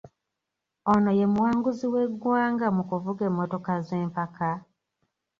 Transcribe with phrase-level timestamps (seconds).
[0.91, 4.49] Ono ye muwanguzi w’eggwanga mu kuvuga emmotoka z’empaka?